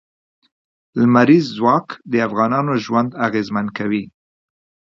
[0.99, 4.03] لمریز ځواک د افغانانو ژوند اغېزمن کوي.